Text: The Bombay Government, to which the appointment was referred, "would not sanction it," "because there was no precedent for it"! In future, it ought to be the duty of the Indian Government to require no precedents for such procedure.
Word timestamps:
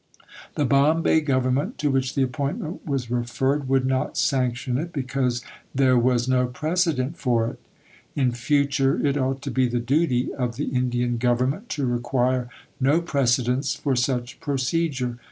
The 0.55 0.65
Bombay 0.65 1.21
Government, 1.21 1.77
to 1.77 1.91
which 1.91 2.15
the 2.15 2.23
appointment 2.23 2.83
was 2.87 3.11
referred, 3.11 3.69
"would 3.69 3.85
not 3.85 4.17
sanction 4.17 4.79
it," 4.79 4.91
"because 4.91 5.43
there 5.75 5.95
was 5.95 6.27
no 6.27 6.47
precedent 6.47 7.19
for 7.19 7.47
it"! 7.49 7.59
In 8.15 8.31
future, 8.31 8.99
it 9.05 9.15
ought 9.15 9.43
to 9.43 9.51
be 9.51 9.67
the 9.67 9.79
duty 9.79 10.33
of 10.33 10.55
the 10.55 10.65
Indian 10.69 11.19
Government 11.19 11.69
to 11.77 11.85
require 11.85 12.49
no 12.79 12.99
precedents 12.99 13.75
for 13.75 13.95
such 13.95 14.39
procedure. 14.39 15.19